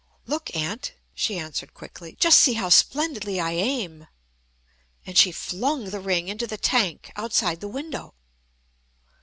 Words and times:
"Look, 0.25 0.55
Aunt," 0.55 0.93
she 1.13 1.37
answered 1.37 1.75
quickly, 1.75 2.17
"just 2.19 2.39
see 2.39 2.53
how 2.53 2.69
splendidly 2.69 3.39
I 3.39 3.51
aim." 3.51 4.07
And 5.05 5.15
she 5.15 5.31
flung 5.31 5.91
the 5.91 5.99
ring 5.99 6.27
into 6.27 6.47
the 6.47 6.57
tank 6.57 7.11
outside 7.15 7.59
the 7.59 7.67
window. 7.67 8.15